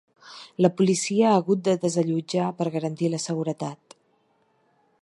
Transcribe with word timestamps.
La 0.65 0.71
policia 0.79 1.27
ha 1.31 1.35
hagut 1.41 1.61
de 1.67 1.75
desallotjar 1.85 2.49
per 2.63 2.69
garantir 2.79 3.13
la 3.17 3.21
seguretat. 3.29 3.99